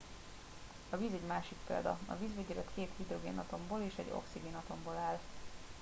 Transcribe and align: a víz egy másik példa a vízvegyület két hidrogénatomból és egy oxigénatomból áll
a 0.89 0.95
víz 0.97 1.13
egy 1.13 1.27
másik 1.27 1.57
példa 1.67 1.97
a 2.07 2.15
vízvegyület 2.19 2.67
két 2.75 2.91
hidrogénatomból 2.97 3.81
és 3.85 3.93
egy 3.97 4.11
oxigénatomból 4.13 4.95
áll 4.97 5.19